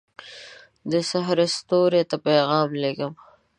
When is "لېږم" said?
2.81-3.13